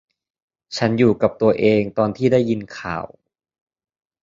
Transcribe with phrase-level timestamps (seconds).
[0.77, 3.05] ฉันอยู่กับตัวเองตอนที่ได้ยินข่าว